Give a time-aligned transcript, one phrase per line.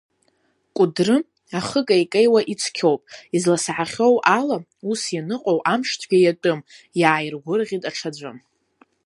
[0.75, 1.15] Кәыдры
[1.59, 3.01] ахы кеикеиуа ицқьоуп,
[3.35, 4.57] изласаҳахьоу ала,
[4.89, 6.59] ус ианыҟоу амшцәгьа иатәым,
[6.99, 8.31] иааиргәыӷит аҽаӡәы.